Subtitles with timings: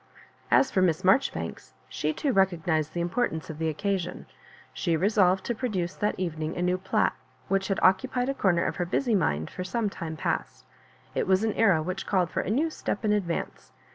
[0.49, 4.25] As for Miss Marjoribanks, she too recognised the importance of the occasion.
[4.73, 7.13] She resolved to produce that evening a new plat,
[7.49, 10.65] which had occupied a corner of her busy mind for some time past.
[11.13, 13.71] It was an era which called for a new step in advance.